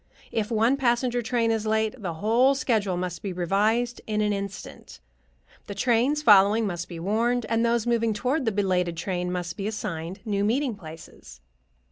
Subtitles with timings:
[0.31, 4.99] If one passenger train is late, the whole schedule must be revised in an instant;
[5.67, 9.67] the trains following must be warned, and those moving toward the belated train must be
[9.67, 11.39] assigned new meeting places.